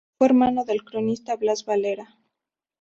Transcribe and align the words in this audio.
Fue 0.17 0.25
hermano 0.25 0.65
del 0.65 0.83
cronista 0.83 1.35
Blas 1.35 1.63
Valera. 1.63 2.17